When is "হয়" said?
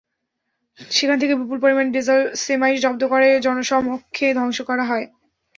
4.85-5.05